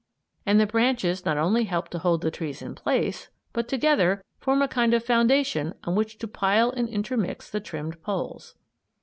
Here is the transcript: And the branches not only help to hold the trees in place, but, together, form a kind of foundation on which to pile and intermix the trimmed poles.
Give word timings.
And 0.47 0.59
the 0.59 0.65
branches 0.65 1.25
not 1.25 1.37
only 1.37 1.65
help 1.65 1.89
to 1.89 1.99
hold 1.99 2.21
the 2.21 2.31
trees 2.31 2.63
in 2.63 2.73
place, 2.73 3.29
but, 3.53 3.67
together, 3.67 4.23
form 4.39 4.63
a 4.63 4.67
kind 4.67 4.95
of 4.95 5.05
foundation 5.05 5.75
on 5.83 5.93
which 5.93 6.17
to 6.17 6.27
pile 6.27 6.71
and 6.71 6.89
intermix 6.89 7.51
the 7.51 7.59
trimmed 7.59 8.01
poles. 8.01 8.55